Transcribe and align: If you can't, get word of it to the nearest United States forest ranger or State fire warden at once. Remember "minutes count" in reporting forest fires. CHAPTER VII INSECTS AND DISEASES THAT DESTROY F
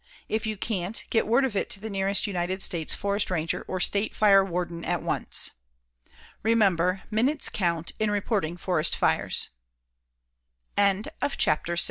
If 0.27 0.47
you 0.47 0.57
can't, 0.57 1.05
get 1.11 1.27
word 1.27 1.45
of 1.45 1.55
it 1.55 1.69
to 1.69 1.79
the 1.79 1.87
nearest 1.87 2.25
United 2.25 2.63
States 2.63 2.95
forest 2.95 3.29
ranger 3.29 3.61
or 3.67 3.79
State 3.79 4.15
fire 4.15 4.43
warden 4.43 4.83
at 4.83 5.03
once. 5.03 5.51
Remember 6.41 7.03
"minutes 7.11 7.49
count" 7.49 7.91
in 7.99 8.09
reporting 8.09 8.57
forest 8.57 8.95
fires. 8.95 9.49
CHAPTER 10.75 10.75
VII 10.75 10.77
INSECTS 10.77 10.77
AND 10.77 11.03
DISEASES 11.37 11.45
THAT 11.45 11.55
DESTROY 11.65 11.73
F 11.75 11.79